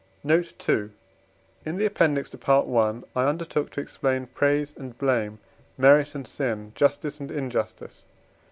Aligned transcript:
Note 0.23 0.51
II. 0.67 0.89
In 1.63 1.77
the 1.77 1.85
Appendix 1.85 2.27
to 2.31 2.37
Part 2.39 2.67
I. 2.67 3.03
I 3.15 3.27
undertook 3.27 3.69
to 3.69 3.81
explain 3.81 4.25
praise 4.25 4.73
and 4.75 4.97
blame, 4.97 5.37
merit 5.77 6.15
and 6.15 6.25
sin, 6.27 6.71
justice 6.73 7.19
and 7.19 7.29
injustice. 7.29 8.07